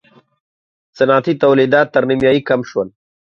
[0.97, 2.87] صنعتي تولیدات تر نییمایي کم شول.